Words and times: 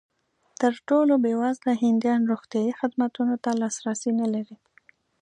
تر 0.61 0.73
ټولو 0.87 1.13
بېوزله 1.23 1.73
هندیان 1.83 2.21
روغتیايي 2.31 2.73
خدمتونو 2.79 3.35
ته 3.43 3.49
لاسرسی 3.61 4.11
نه 4.21 4.27
لري. 4.33 4.55